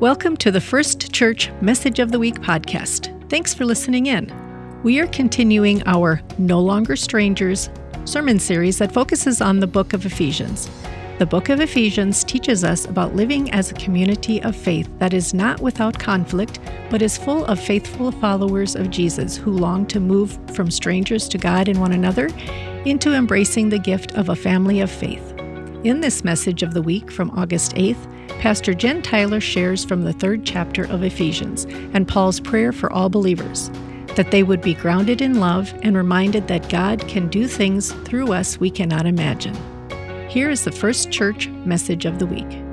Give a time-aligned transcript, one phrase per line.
[0.00, 3.28] Welcome to the First Church Message of the Week podcast.
[3.28, 4.32] Thanks for listening in.
[4.84, 7.68] We are continuing our No Longer Strangers
[8.04, 10.70] sermon series that focuses on the book of Ephesians.
[11.18, 15.34] The book of Ephesians teaches us about living as a community of faith that is
[15.34, 16.60] not without conflict,
[16.90, 21.38] but is full of faithful followers of Jesus who long to move from strangers to
[21.38, 22.28] God and one another
[22.84, 25.34] into embracing the gift of a family of faith.
[25.82, 30.12] In this message of the week from August 8th, Pastor Jen Tyler shares from the
[30.12, 33.70] third chapter of Ephesians and Paul's prayer for all believers
[34.16, 38.32] that they would be grounded in love and reminded that God can do things through
[38.32, 39.56] us we cannot imagine.
[40.28, 42.67] Here is the First Church message of the week.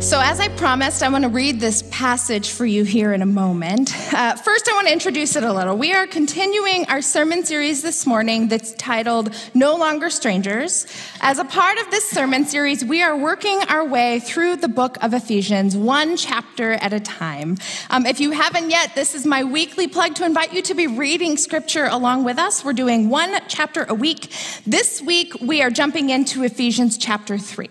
[0.00, 3.26] So, as I promised, I want to read this passage for you here in a
[3.26, 3.94] moment.
[4.14, 5.76] Uh, first, I want to introduce it a little.
[5.76, 10.86] We are continuing our sermon series this morning that's titled No Longer Strangers.
[11.20, 14.96] As a part of this sermon series, we are working our way through the book
[15.02, 17.58] of Ephesians, one chapter at a time.
[17.90, 20.86] Um, if you haven't yet, this is my weekly plug to invite you to be
[20.86, 22.64] reading scripture along with us.
[22.64, 24.32] We're doing one chapter a week.
[24.66, 27.68] This week, we are jumping into Ephesians chapter 3.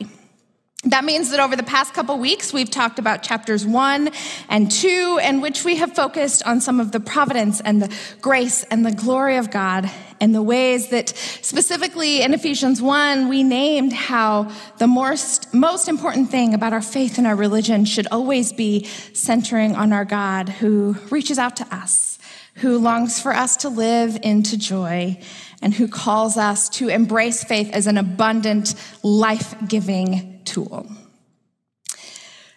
[0.85, 4.11] That means that over the past couple weeks, we've talked about chapters one
[4.47, 8.63] and two, in which we have focused on some of the providence and the grace
[8.63, 9.91] and the glory of God
[10.21, 16.31] and the ways that specifically in Ephesians 1, we named how the most, most important
[16.31, 20.95] thing about our faith and our religion should always be centering on our God who
[21.09, 22.19] reaches out to us,
[22.55, 25.19] who longs for us to live into joy,
[25.61, 30.87] and who calls us to embrace faith as an abundant, life giving tool.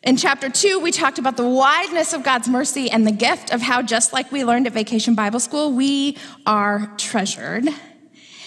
[0.02, 3.60] In chapter two, we talked about the wideness of God's mercy and the gift of
[3.60, 7.68] how, just like we learned at Vacation Bible School, we are treasured.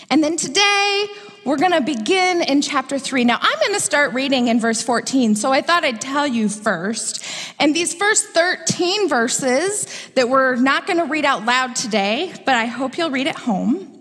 [0.10, 1.06] And then today,
[1.46, 3.24] we're going to begin in chapter 3.
[3.24, 6.50] Now, I'm going to start reading in verse 14, so I thought I'd tell you
[6.50, 7.24] first.
[7.60, 12.56] And these first 13 verses that we're not going to read out loud today, but
[12.56, 13.92] I hope you'll read at home.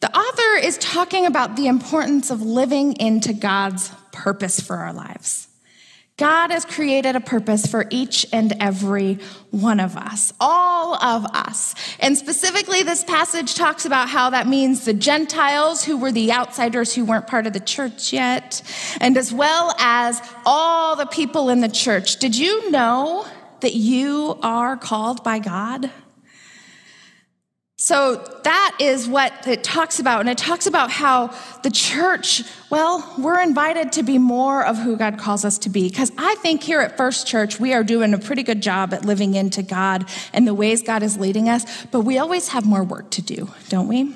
[0.00, 3.90] The author is talking about the importance of living into God's
[4.26, 5.46] purpose for our lives.
[6.16, 9.20] God has created a purpose for each and every
[9.52, 11.76] one of us, all of us.
[12.00, 16.92] And specifically, this passage talks about how that means the Gentiles who were the outsiders
[16.92, 18.62] who weren't part of the church yet,
[19.00, 22.16] and as well as all the people in the church.
[22.16, 23.28] Did you know
[23.60, 25.88] that you are called by God?
[27.78, 30.20] So that is what it talks about.
[30.20, 34.96] And it talks about how the church, well, we're invited to be more of who
[34.96, 35.86] God calls us to be.
[35.86, 39.04] Because I think here at First Church, we are doing a pretty good job at
[39.04, 41.86] living into God and the ways God is leading us.
[41.86, 44.14] But we always have more work to do, don't we?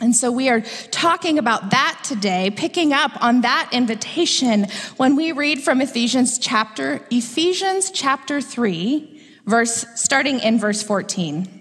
[0.00, 0.60] And so we are
[0.92, 7.04] talking about that today, picking up on that invitation when we read from Ephesians chapter,
[7.10, 11.59] Ephesians chapter 3, verse, starting in verse 14.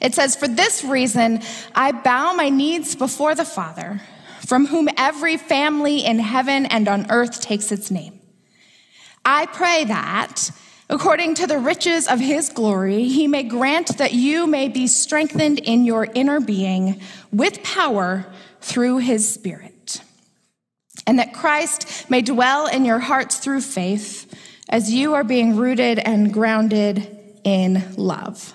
[0.00, 1.42] It says, For this reason,
[1.74, 4.00] I bow my knees before the Father,
[4.46, 8.20] from whom every family in heaven and on earth takes its name.
[9.24, 10.50] I pray that,
[10.88, 15.58] according to the riches of his glory, he may grant that you may be strengthened
[15.58, 17.00] in your inner being
[17.32, 18.26] with power
[18.60, 20.00] through his Spirit,
[21.06, 24.32] and that Christ may dwell in your hearts through faith
[24.68, 28.54] as you are being rooted and grounded in love.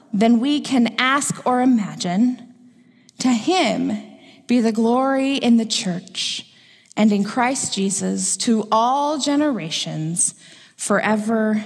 [0.13, 2.47] than we can ask or imagine.
[3.19, 4.01] To him
[4.47, 6.51] be the glory in the church
[6.97, 10.35] and in Christ Jesus to all generations,
[10.75, 11.63] forever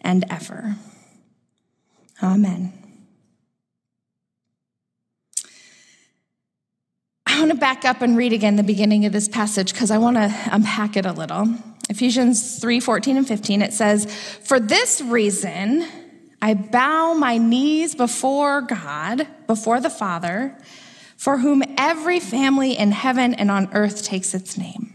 [0.00, 0.76] and ever.
[2.22, 2.72] Amen.
[7.26, 9.98] I want to back up and read again the beginning of this passage because I
[9.98, 11.54] want to unpack it a little.
[11.90, 14.06] Ephesians 3 14 and 15, it says,
[14.44, 15.86] For this reason,
[16.44, 20.54] I bow my knees before God, before the Father,
[21.16, 24.92] for whom every family in heaven and on earth takes its name.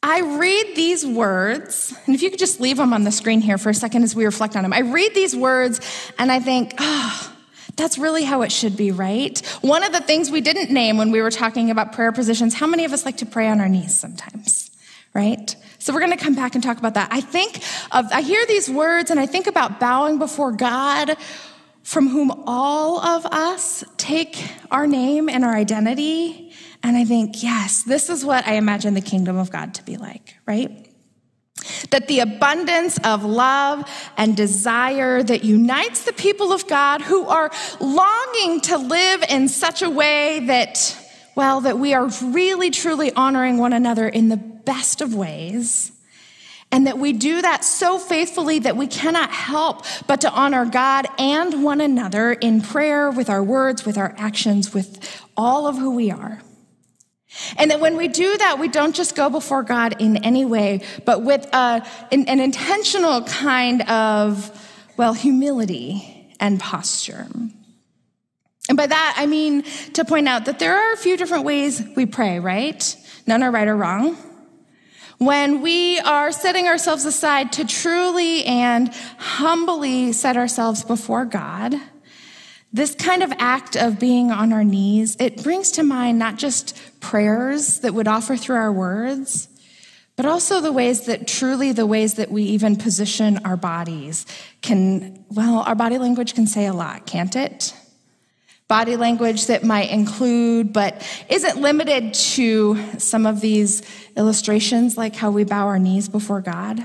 [0.00, 3.58] I read these words, and if you could just leave them on the screen here
[3.58, 4.72] for a second as we reflect on them.
[4.72, 5.80] I read these words
[6.16, 7.36] and I think, oh,
[7.74, 9.40] that's really how it should be, right?
[9.60, 12.68] One of the things we didn't name when we were talking about prayer positions, how
[12.68, 14.63] many of us like to pray on our knees sometimes?
[15.14, 15.54] Right?
[15.78, 17.08] So we're going to come back and talk about that.
[17.10, 17.58] I think
[17.92, 21.16] of, I hear these words and I think about bowing before God
[21.82, 26.52] from whom all of us take our name and our identity.
[26.82, 29.96] And I think, yes, this is what I imagine the kingdom of God to be
[29.96, 30.90] like, right?
[31.90, 37.50] That the abundance of love and desire that unites the people of God who are
[37.80, 40.98] longing to live in such a way that,
[41.34, 45.92] well, that we are really truly honoring one another in the best of ways
[46.74, 51.06] and that we do that so faithfully that we cannot help but to honor God
[51.20, 55.94] and one another in prayer, with our words, with our actions, with all of who
[55.94, 56.42] we are.
[57.56, 60.84] And that when we do that, we don't just go before God in any way,
[61.04, 64.50] but with a, an, an intentional kind of,
[64.96, 67.28] well, humility and posture.
[68.68, 69.62] And by that, I mean
[69.92, 72.96] to point out that there are a few different ways we pray, right?
[73.26, 74.16] None are right or wrong
[75.18, 81.74] when we are setting ourselves aside to truly and humbly set ourselves before God,
[82.72, 86.76] this kind of act of being on our knees, it brings to mind not just
[87.00, 89.48] prayers that would offer through our words,
[90.16, 94.26] but also the ways that truly the ways that we even position our bodies
[94.62, 97.74] can, well, our body language can say a lot, can't it?
[98.74, 103.82] Body language that might include, but isn't limited to some of these
[104.16, 106.82] illustrations, like how we bow our knees before God.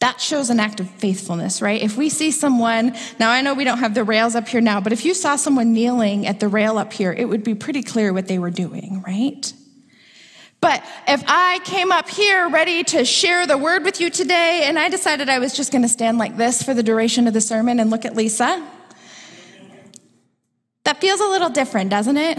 [0.00, 1.80] That shows an act of faithfulness, right?
[1.80, 4.80] If we see someone, now I know we don't have the rails up here now,
[4.80, 7.84] but if you saw someone kneeling at the rail up here, it would be pretty
[7.84, 9.52] clear what they were doing, right?
[10.60, 14.80] But if I came up here ready to share the word with you today and
[14.80, 17.40] I decided I was just going to stand like this for the duration of the
[17.40, 18.66] sermon and look at Lisa,
[20.84, 22.38] that feels a little different, doesn't it?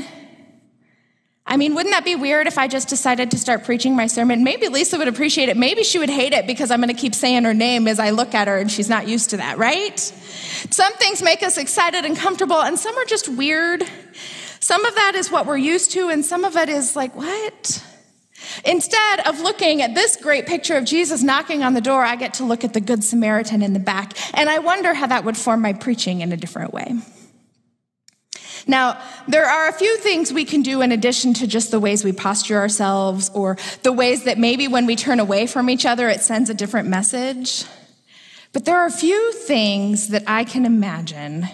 [1.47, 4.43] I mean, wouldn't that be weird if I just decided to start preaching my sermon?
[4.43, 5.55] Maybe Lisa would appreciate it.
[5.55, 8.09] Maybe she would hate it because I'm going to keep saying her name as I
[8.09, 9.99] look at her and she's not used to that, right?
[9.99, 13.83] Some things make us excited and comfortable, and some are just weird.
[14.59, 17.83] Some of that is what we're used to, and some of it is like, what?
[18.63, 22.35] Instead of looking at this great picture of Jesus knocking on the door, I get
[22.35, 25.37] to look at the Good Samaritan in the back, and I wonder how that would
[25.37, 26.95] form my preaching in a different way.
[28.67, 32.03] Now, there are a few things we can do in addition to just the ways
[32.03, 36.09] we posture ourselves or the ways that maybe when we turn away from each other,
[36.09, 37.65] it sends a different message.
[38.53, 41.47] But there are a few things that I can imagine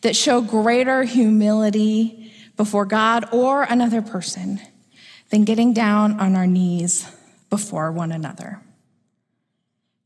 [0.00, 4.60] that show greater humility before God or another person
[5.30, 7.06] than getting down on our knees
[7.50, 8.60] before one another.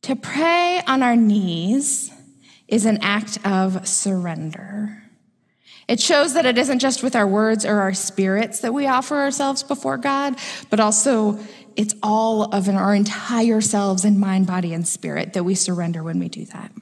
[0.02, 2.10] To pray on our knees
[2.66, 5.02] is an act of surrender.
[5.88, 9.16] It shows that it isn't just with our words or our spirits that we offer
[9.16, 10.36] ourselves before God,
[10.70, 11.38] but also
[11.76, 16.18] it's all of our entire selves in mind, body, and spirit that we surrender when
[16.18, 16.72] we do that.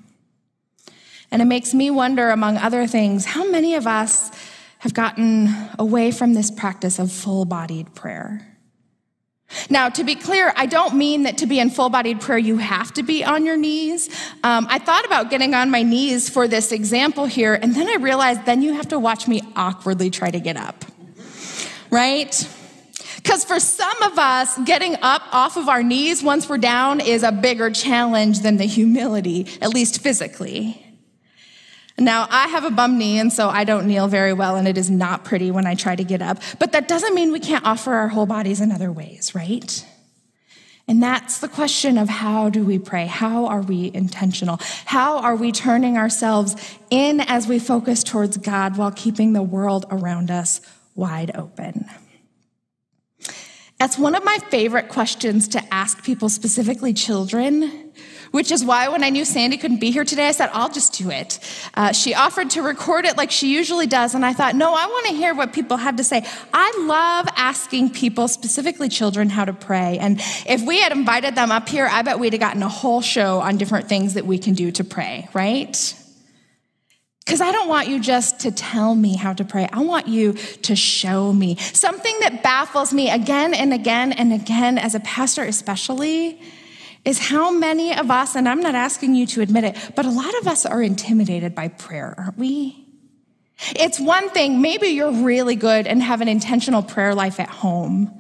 [1.31, 4.31] And it makes me wonder, among other things, how many of us
[4.79, 8.50] have gotten away from this practice of full bodied prayer?
[9.69, 12.59] Now, to be clear, I don't mean that to be in full bodied prayer, you
[12.59, 14.09] have to be on your knees.
[14.43, 17.97] Um, I thought about getting on my knees for this example here, and then I
[17.97, 20.85] realized then you have to watch me awkwardly try to get up,
[21.91, 22.49] right?
[23.17, 27.23] Because for some of us, getting up off of our knees once we're down is
[27.23, 30.90] a bigger challenge than the humility, at least physically.
[31.99, 34.79] Now, I have a bum knee, and so I don't kneel very well, and it
[34.79, 36.39] is not pretty when I try to get up.
[36.59, 39.85] But that doesn't mean we can't offer our whole bodies in other ways, right?
[40.89, 43.07] And that's the question of how do we pray?
[43.07, 44.59] How are we intentional?
[44.87, 46.57] How are we turning ourselves
[46.91, 50.61] in as we focus towards God while keeping the world around us
[50.97, 51.87] wide open?
[53.79, 57.90] That's one of my favorite questions to ask people, specifically children
[58.31, 60.95] which is why when I knew Sandy couldn't be here today, I said, I'll just
[60.95, 61.39] do it.
[61.75, 64.87] Uh, she offered to record it like she usually does, and I thought, no, I
[64.87, 66.25] want to hear what people have to say.
[66.53, 69.99] I love asking people, specifically children, how to pray.
[69.99, 73.01] And if we had invited them up here, I bet we'd have gotten a whole
[73.01, 75.95] show on different things that we can do to pray, right?
[77.25, 79.69] Because I don't want you just to tell me how to pray.
[79.73, 81.57] I want you to show me.
[81.57, 86.41] Something that baffles me again and again and again, as a pastor especially,
[87.05, 90.11] is how many of us, and I'm not asking you to admit it, but a
[90.11, 92.87] lot of us are intimidated by prayer, aren't we?
[93.77, 98.17] It's one thing, maybe you're really good and have an intentional prayer life at home.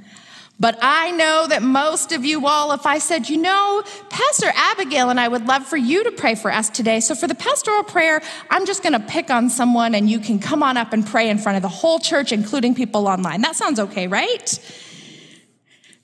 [0.58, 5.08] But I know that most of you all, if I said, you know, Pastor Abigail
[5.08, 7.00] and I would love for you to pray for us today.
[7.00, 8.20] So for the pastoral prayer,
[8.50, 11.30] I'm just going to pick on someone and you can come on up and pray
[11.30, 13.40] in front of the whole church, including people online.
[13.40, 14.58] That sounds okay, right?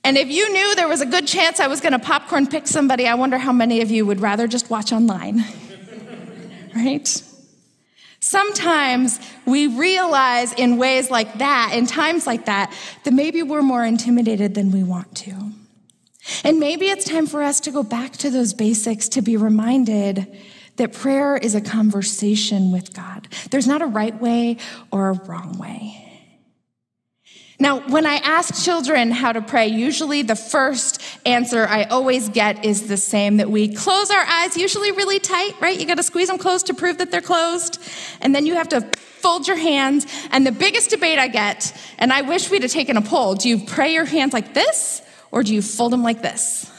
[0.07, 2.69] And if you knew there was a good chance I was going to popcorn pick
[2.69, 5.45] somebody, I wonder how many of you would rather just watch online.
[6.77, 7.23] right?
[8.21, 12.73] Sometimes we realize in ways like that, in times like that,
[13.03, 15.51] that maybe we're more intimidated than we want to.
[16.45, 20.39] And maybe it's time for us to go back to those basics to be reminded
[20.77, 23.27] that prayer is a conversation with God.
[23.51, 24.59] There's not a right way
[24.93, 26.06] or a wrong way.
[27.59, 32.67] Now, when I ask children how to pray, usually the first answer I always get
[32.67, 35.79] is the same that we close our eyes, usually really tight, right?
[35.79, 37.81] You got to squeeze them closed to prove that they're closed.
[38.21, 40.07] And then you have to fold your hands.
[40.31, 43.49] And the biggest debate I get, and I wish we'd have taken a poll do
[43.49, 46.71] you pray your hands like this or do you fold them like this?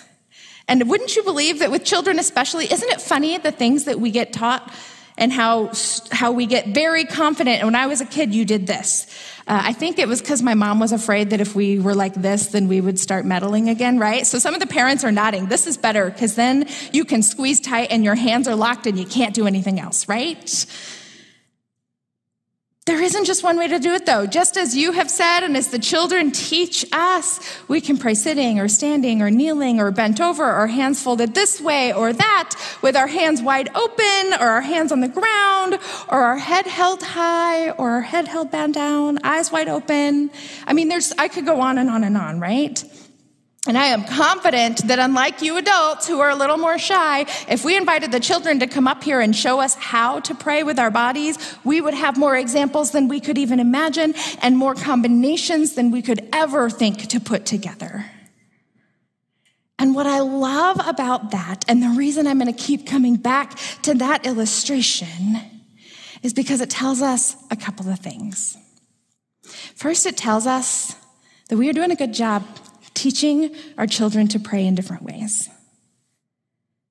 [0.68, 4.12] And wouldn't you believe that with children, especially, isn't it funny the things that we
[4.12, 4.72] get taught
[5.18, 5.72] and how,
[6.12, 7.58] how we get very confident?
[7.58, 9.08] And when I was a kid, you did this.
[9.48, 12.14] Uh, I think it was because my mom was afraid that if we were like
[12.14, 14.28] this, then we would start meddling again, right?
[14.28, 15.48] So some of the parents are nodding.
[15.48, 19.00] This is better because then you can squeeze tight and your hands are locked and
[19.00, 20.66] you can't do anything else, right?
[22.88, 24.26] There isn't just one way to do it though.
[24.26, 28.62] Just as you have said, and as the children teach us, we can pray sitting
[28.62, 32.96] or standing or kneeling or bent over or hands folded this way or that with
[32.96, 35.78] our hands wide open or our hands on the ground
[36.08, 40.32] or our head held high or our head held bent down, eyes wide open.
[40.66, 42.82] I mean, there's, I could go on and on and on, right?
[43.66, 47.66] And I am confident that unlike you adults who are a little more shy, if
[47.66, 50.80] we invited the children to come up here and show us how to pray with
[50.80, 55.74] our bodies, we would have more examples than we could even imagine and more combinations
[55.74, 58.06] than we could ever think to put together.
[59.80, 63.58] And what I love about that, and the reason I'm going to keep coming back
[63.84, 65.38] to that illustration,
[66.24, 68.58] is because it tells us a couple of things.
[69.76, 70.96] First, it tells us
[71.50, 72.44] that we are doing a good job
[72.98, 75.50] teaching our children to pray in different ways.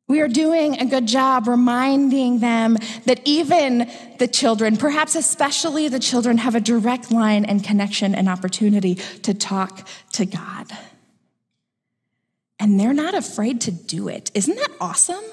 [0.09, 5.99] We are doing a good job reminding them that even the children, perhaps especially the
[5.99, 10.71] children, have a direct line and connection and opportunity to talk to God.
[12.61, 14.31] And they're not afraid to do it.
[14.33, 15.25] Isn't that awesome?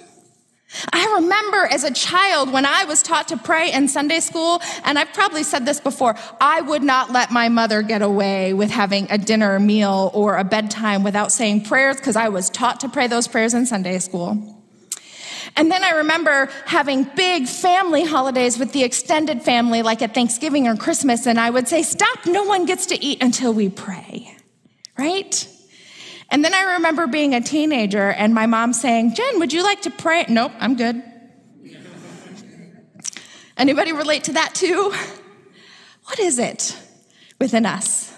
[0.91, 4.97] I remember as a child when I was taught to pray in Sunday school, and
[4.97, 9.07] I've probably said this before, I would not let my mother get away with having
[9.09, 13.07] a dinner meal or a bedtime without saying prayers because I was taught to pray
[13.07, 14.59] those prayers in Sunday school.
[15.55, 20.67] And then I remember having big family holidays with the extended family, like at Thanksgiving
[20.67, 24.35] or Christmas, and I would say, Stop, no one gets to eat until we pray,
[24.97, 25.47] right?
[26.33, 29.83] And then I remember being a teenager and my mom saying, Jen, would you like
[29.83, 30.25] to pray?
[30.27, 31.03] Nope, I'm good.
[33.55, 34.91] Anybody relate to that too?
[36.05, 36.75] What is it
[37.39, 38.11] within us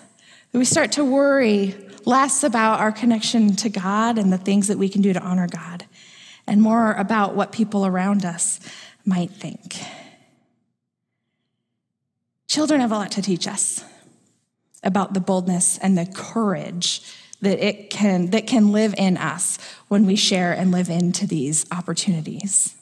[0.54, 4.78] that we start to worry less about our connection to God and the things that
[4.78, 5.86] we can do to honor God
[6.48, 8.62] and more about what people around us
[9.04, 9.76] might think?
[12.48, 13.84] Children have a lot to teach us
[14.84, 17.02] about the boldness and the courage
[17.42, 21.66] that it can that can live in us when we share and live into these
[21.72, 22.76] opportunities.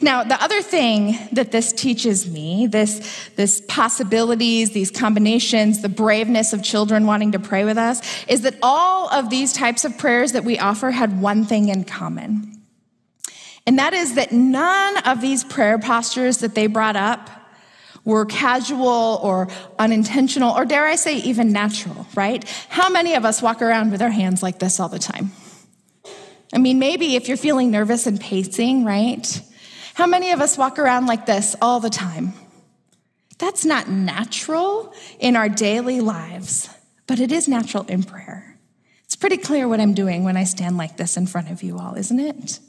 [0.00, 6.52] Now, the other thing that this teaches me, this, this possibilities, these combinations, the braveness
[6.52, 10.32] of children wanting to pray with us, is that all of these types of prayers
[10.32, 12.62] that we offer had one thing in common.
[13.66, 17.28] And that is that none of these prayer postures that they brought up
[18.04, 22.44] were casual or unintentional, or dare I say, even natural, right?
[22.68, 25.32] How many of us walk around with our hands like this all the time?
[26.52, 29.42] I mean, maybe if you're feeling nervous and pacing, right?
[29.94, 32.32] How many of us walk around like this all the time?
[33.38, 36.68] That's not natural in our daily lives,
[37.06, 38.58] but it is natural in prayer.
[39.04, 41.78] It's pretty clear what I'm doing when I stand like this in front of you
[41.78, 42.60] all, isn't it?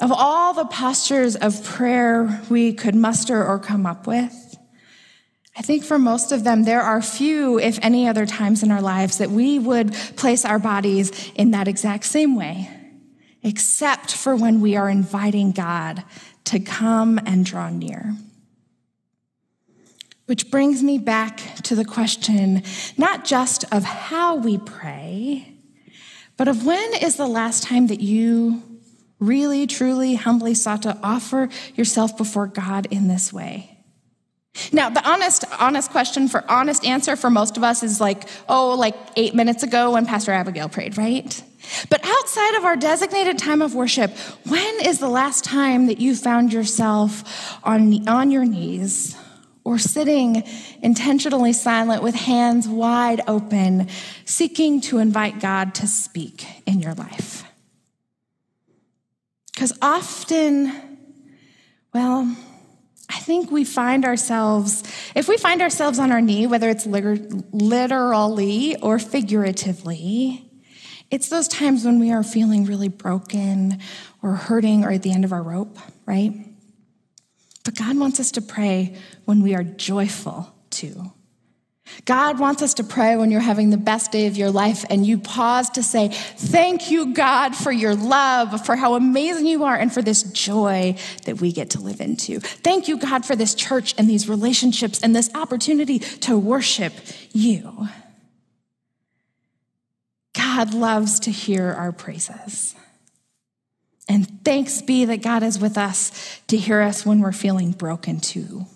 [0.00, 4.56] Of all the postures of prayer we could muster or come up with,
[5.56, 8.80] I think for most of them, there are few, if any other times in our
[8.80, 12.70] lives that we would place our bodies in that exact same way,
[13.42, 16.04] except for when we are inviting God
[16.44, 18.14] to come and draw near.
[20.26, 22.62] Which brings me back to the question,
[22.96, 25.54] not just of how we pray,
[26.36, 28.62] but of when is the last time that you
[29.18, 33.78] really, truly, humbly sought to offer yourself before God in this way?
[34.72, 38.74] Now, the honest, honest question for honest answer for most of us is like, oh,
[38.74, 41.42] like eight minutes ago when Pastor Abigail prayed, right?
[41.90, 44.10] But outside of our designated time of worship,
[44.46, 49.16] when is the last time that you found yourself on, on your knees
[49.64, 50.44] or sitting
[50.82, 53.88] intentionally silent with hands wide open,
[54.24, 57.47] seeking to invite God to speak in your life.
[59.58, 60.72] Because often,
[61.92, 62.32] well,
[63.10, 64.84] I think we find ourselves,
[65.16, 70.48] if we find ourselves on our knee, whether it's literally or figuratively,
[71.10, 73.80] it's those times when we are feeling really broken
[74.22, 76.32] or hurting or at the end of our rope, right?
[77.64, 81.12] But God wants us to pray when we are joyful too.
[82.04, 85.06] God wants us to pray when you're having the best day of your life and
[85.06, 89.76] you pause to say, Thank you, God, for your love, for how amazing you are,
[89.76, 92.40] and for this joy that we get to live into.
[92.40, 96.92] Thank you, God, for this church and these relationships and this opportunity to worship
[97.32, 97.88] you.
[100.34, 102.74] God loves to hear our praises.
[104.08, 108.20] And thanks be that God is with us to hear us when we're feeling broken
[108.20, 108.66] too.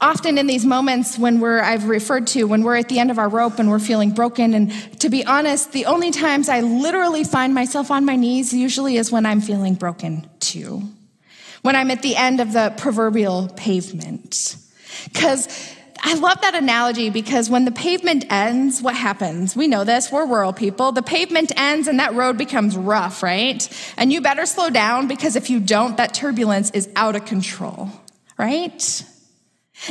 [0.00, 3.18] Often in these moments when we're, I've referred to, when we're at the end of
[3.18, 7.24] our rope and we're feeling broken, and to be honest, the only times I literally
[7.24, 10.82] find myself on my knees usually is when I'm feeling broken too.
[11.62, 14.56] When I'm at the end of the proverbial pavement.
[15.04, 15.48] Because
[16.00, 19.56] I love that analogy because when the pavement ends, what happens?
[19.56, 20.92] We know this, we're rural people.
[20.92, 23.68] The pavement ends and that road becomes rough, right?
[23.96, 27.90] And you better slow down because if you don't, that turbulence is out of control,
[28.38, 29.04] right?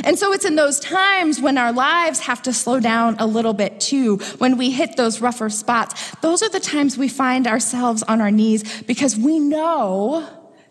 [0.04, 3.54] And so it's in those times when our lives have to slow down a little
[3.54, 6.14] bit too, when we hit those rougher spots.
[6.20, 10.28] Those are the times we find ourselves on our knees because we know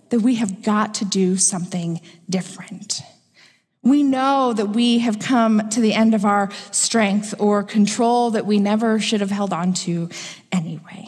[0.09, 3.01] that we have got to do something different.
[3.81, 8.45] We know that we have come to the end of our strength or control that
[8.45, 10.09] we never should have held on to
[10.51, 11.07] anyway.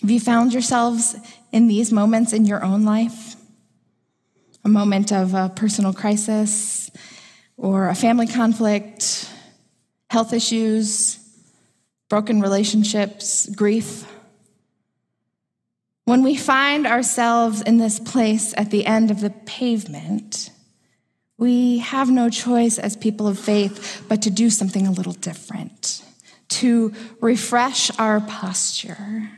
[0.00, 1.16] Have you found yourselves
[1.52, 3.35] in these moments in your own life?
[4.66, 6.90] A moment of a personal crisis
[7.56, 9.30] or a family conflict,
[10.10, 11.20] health issues,
[12.08, 14.04] broken relationships, grief.
[16.04, 20.50] When we find ourselves in this place at the end of the pavement,
[21.38, 26.02] we have no choice as people of faith but to do something a little different,
[26.48, 29.30] to refresh our posture,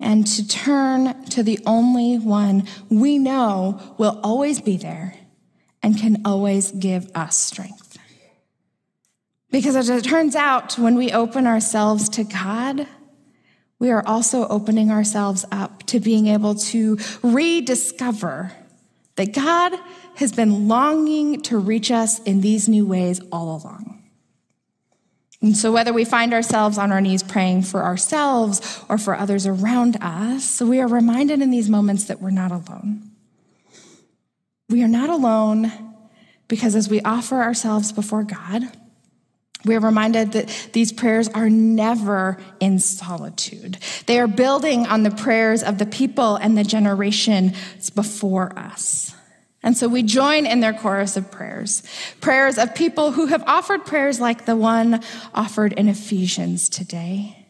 [0.00, 5.14] and to turn to the only one we know will always be there
[5.82, 7.98] and can always give us strength.
[9.50, 12.86] Because as it turns out, when we open ourselves to God,
[13.78, 18.52] we are also opening ourselves up to being able to rediscover
[19.16, 19.72] that God
[20.16, 23.97] has been longing to reach us in these new ways all along.
[25.40, 29.46] And so, whether we find ourselves on our knees praying for ourselves or for others
[29.46, 33.12] around us, we are reminded in these moments that we're not alone.
[34.68, 35.72] We are not alone
[36.48, 38.64] because as we offer ourselves before God,
[39.64, 43.78] we are reminded that these prayers are never in solitude.
[44.06, 49.14] They are building on the prayers of the people and the generations before us.
[49.62, 51.82] And so we join in their chorus of prayers,
[52.20, 55.02] prayers of people who have offered prayers like the one
[55.34, 57.46] offered in Ephesians today.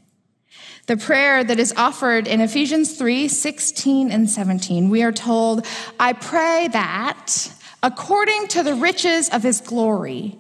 [0.87, 5.67] The prayer that is offered in Ephesians 3 16 and 17, we are told,
[6.01, 10.39] I pray that according to the riches of his glory,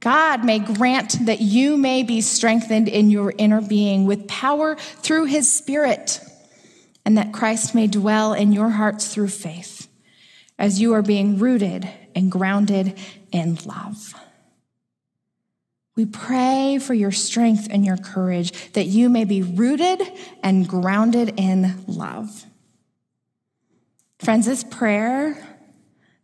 [0.00, 5.26] God may grant that you may be strengthened in your inner being with power through
[5.26, 6.20] his spirit,
[7.04, 9.73] and that Christ may dwell in your hearts through faith
[10.58, 12.98] as you are being rooted and grounded
[13.32, 14.14] in love.
[15.96, 20.02] We pray for your strength and your courage that you may be rooted
[20.42, 22.44] and grounded in love.
[24.18, 25.36] Friends, this prayer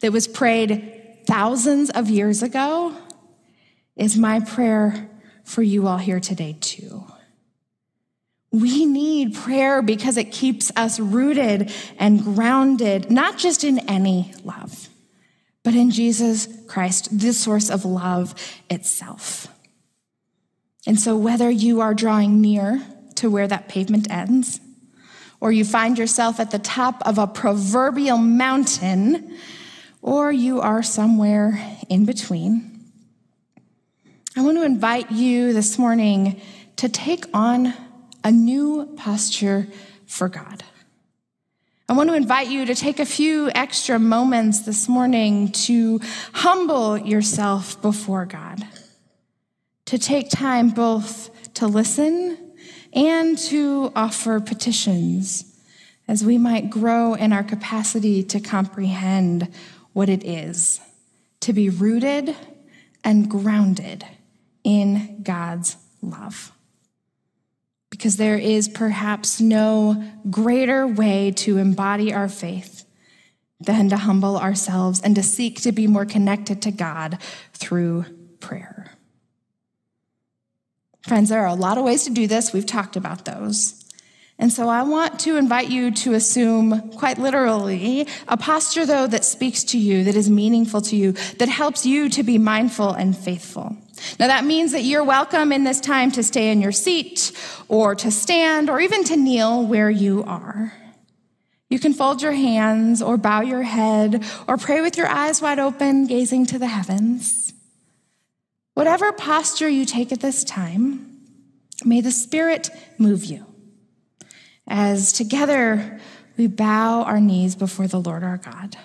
[0.01, 2.97] that was prayed thousands of years ago
[3.95, 5.09] is my prayer
[5.45, 7.05] for you all here today, too.
[8.53, 14.89] We need prayer because it keeps us rooted and grounded, not just in any love,
[15.63, 18.35] but in Jesus Christ, the source of love
[18.69, 19.47] itself.
[20.87, 22.83] And so, whether you are drawing near
[23.17, 24.61] to where that pavement ends,
[25.39, 29.37] or you find yourself at the top of a proverbial mountain,
[30.03, 32.81] or you are somewhere in between,
[34.37, 36.41] I want to invite you this morning
[36.77, 37.75] to take on
[38.25, 39.67] a new posture
[40.07, 40.65] for God.
[41.89, 46.01] I want to invite you to take a few extra moments this morning to
[46.33, 48.63] humble yourself before God,
[49.87, 52.39] to take time both to listen
[52.93, 55.45] and to offer petitions
[56.07, 59.53] as we might grow in our capacity to comprehend
[59.93, 60.81] what it is
[61.41, 62.37] to be rooted
[63.03, 64.07] and grounded
[64.63, 66.53] in God's love.
[68.01, 72.87] Because there is perhaps no greater way to embody our faith
[73.61, 77.19] than to humble ourselves and to seek to be more connected to God
[77.53, 78.07] through
[78.41, 78.93] prayer.
[81.07, 82.55] Friends, there are a lot of ways to do this.
[82.55, 83.85] We've talked about those.
[84.41, 89.23] And so I want to invite you to assume, quite literally, a posture, though, that
[89.23, 93.15] speaks to you, that is meaningful to you, that helps you to be mindful and
[93.15, 93.77] faithful.
[94.19, 97.33] Now, that means that you're welcome in this time to stay in your seat,
[97.69, 100.73] or to stand, or even to kneel where you are.
[101.69, 105.59] You can fold your hands, or bow your head, or pray with your eyes wide
[105.59, 107.53] open, gazing to the heavens.
[108.73, 111.27] Whatever posture you take at this time,
[111.85, 113.45] may the Spirit move you
[114.71, 116.01] as together
[116.39, 118.77] we bow our knees before the Lord our God.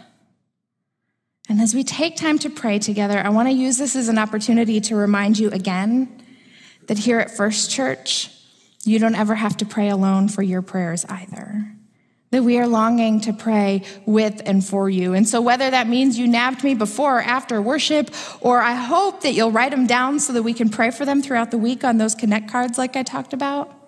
[1.48, 4.17] And as we take time to pray together, I want to use this as an
[4.17, 6.24] opportunity to remind you again
[6.88, 8.32] that here at First Church,
[8.84, 11.71] you don't ever have to pray alone for your prayers either.
[12.32, 15.13] That we are longing to pray with and for you.
[15.13, 18.10] And so, whether that means you nabbed me before or after worship,
[18.41, 21.21] or I hope that you'll write them down so that we can pray for them
[21.21, 23.85] throughout the week on those connect cards like I talked about,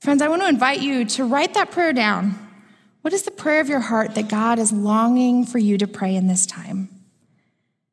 [0.00, 2.38] Friends, I want to invite you to write that prayer down.
[3.02, 6.16] What is the prayer of your heart that God is longing for you to pray
[6.16, 6.88] in this time?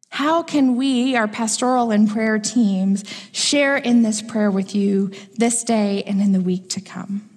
[0.09, 5.65] How can we, our pastoral and prayer teams, share in this prayer with you this
[5.65, 7.29] day and in the week to come?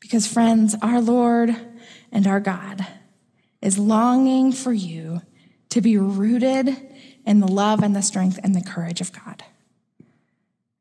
[0.00, 1.54] Because, friends, our Lord
[2.10, 2.84] and our God
[3.60, 5.22] is longing for you
[5.70, 6.76] to be rooted
[7.24, 9.44] in the love and the strength and the courage of God.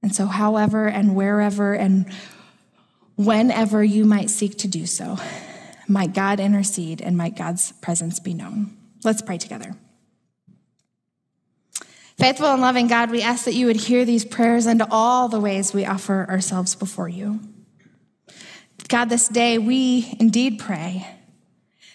[0.02, 2.12] And so, however and wherever and
[3.26, 5.18] whenever you might seek to do so.
[5.88, 8.78] Might God intercede and might God's presence be known.
[9.04, 9.76] Let's pray together.
[12.18, 15.40] Faithful and loving God, we ask that you would hear these prayers and all the
[15.40, 17.40] ways we offer ourselves before you.
[18.88, 21.08] God, this day we indeed pray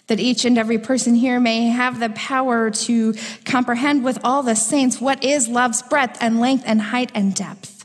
[0.08, 4.54] that each and every person here may have the power to comprehend with all the
[4.54, 7.84] saints what is love's breadth and length and height and depth,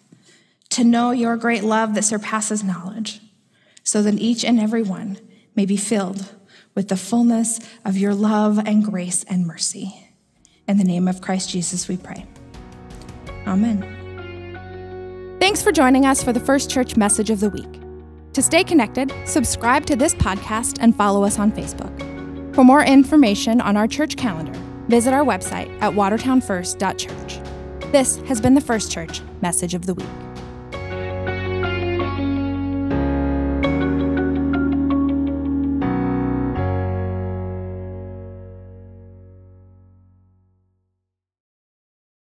[0.69, 3.21] to know your great love that surpasses knowledge
[3.84, 5.17] so that each and every one
[5.56, 6.36] may be filled
[6.76, 10.10] with the fullness of your love and grace and mercy.
[10.67, 12.26] In the name of Christ Jesus, we pray.
[13.46, 15.38] Amen.
[15.39, 17.80] Thanks for joining us for the First Church Message of the Week.
[18.34, 22.56] To stay connected, subscribe to this podcast and follow us on Facebook.
[22.56, 27.91] For more information on our church calendar, visit our website at watertownfirst.church.
[27.91, 30.31] This has been the First Church Message of the Week.